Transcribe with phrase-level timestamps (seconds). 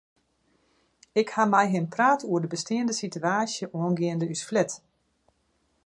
[1.19, 4.71] Ik ha mei him praat oer de besteande sitewaasje oangeande ús flat.